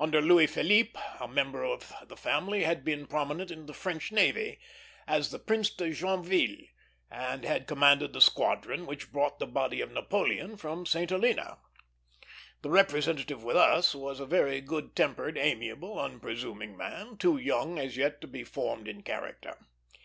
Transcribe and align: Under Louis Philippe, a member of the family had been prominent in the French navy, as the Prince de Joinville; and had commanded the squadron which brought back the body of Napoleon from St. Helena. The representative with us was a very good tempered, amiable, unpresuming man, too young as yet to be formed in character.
Under 0.00 0.20
Louis 0.20 0.48
Philippe, 0.48 0.98
a 1.20 1.28
member 1.28 1.62
of 1.62 1.92
the 2.04 2.16
family 2.16 2.64
had 2.64 2.84
been 2.84 3.06
prominent 3.06 3.52
in 3.52 3.66
the 3.66 3.72
French 3.72 4.10
navy, 4.10 4.58
as 5.06 5.30
the 5.30 5.38
Prince 5.38 5.70
de 5.70 5.90
Joinville; 5.92 6.66
and 7.12 7.44
had 7.44 7.68
commanded 7.68 8.12
the 8.12 8.20
squadron 8.20 8.86
which 8.86 9.12
brought 9.12 9.38
back 9.38 9.38
the 9.38 9.46
body 9.52 9.80
of 9.80 9.92
Napoleon 9.92 10.56
from 10.56 10.84
St. 10.84 11.10
Helena. 11.10 11.58
The 12.62 12.70
representative 12.70 13.44
with 13.44 13.56
us 13.56 13.94
was 13.94 14.18
a 14.18 14.26
very 14.26 14.60
good 14.60 14.96
tempered, 14.96 15.38
amiable, 15.38 15.98
unpresuming 16.00 16.76
man, 16.76 17.16
too 17.16 17.36
young 17.36 17.78
as 17.78 17.96
yet 17.96 18.20
to 18.22 18.26
be 18.26 18.42
formed 18.42 18.88
in 18.88 19.04
character. 19.04 19.58